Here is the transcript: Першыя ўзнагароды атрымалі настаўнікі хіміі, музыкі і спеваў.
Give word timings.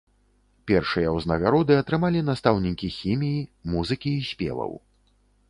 Першыя 0.69 1.11
ўзнагароды 1.17 1.73
атрымалі 1.81 2.19
настаўнікі 2.31 2.91
хіміі, 2.97 3.39
музыкі 3.75 4.11
і 4.23 4.27
спеваў. 4.31 4.73